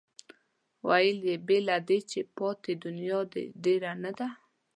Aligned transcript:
ویل 0.87 1.19
یې 1.29 1.35
بې 1.47 1.57
له 1.67 1.77
دې 1.87 1.99
هم 2.15 2.27
پاتې 2.37 2.71
دنیا 2.85 3.19
ده 3.31 3.41
ډېره 3.63 3.91
نه 4.03 4.11
ده. 4.17 4.27